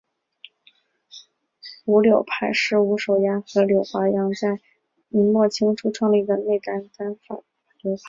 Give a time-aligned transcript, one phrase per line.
[1.85, 4.59] 伍柳派是伍守阳和柳华阳在
[5.09, 7.39] 明末清初创立的内丹丹法
[7.83, 7.99] 流派。